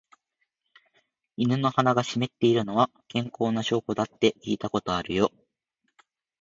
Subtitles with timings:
[1.37, 5.31] 犬の鼻が湿っているのは、健康な証拠だって聞いたことあるよ。